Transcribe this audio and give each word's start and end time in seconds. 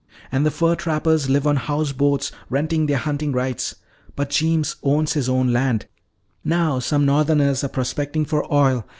"And 0.31 0.43
the 0.43 0.49
fur 0.49 0.73
trappers 0.73 1.29
live 1.29 1.45
on 1.45 1.57
house 1.57 1.91
boats, 1.91 2.31
renting 2.49 2.87
their 2.87 2.97
hunting 2.97 3.33
rights. 3.33 3.75
But 4.15 4.31
Jeems 4.31 4.77
owns 4.81 5.13
his 5.13 5.29
own 5.29 5.53
land. 5.53 5.85
Now 6.43 6.79
some 6.79 7.05
northerners 7.05 7.63
are 7.63 7.67
prospecting 7.69 8.25
for 8.25 8.51
oil. 8.51 8.83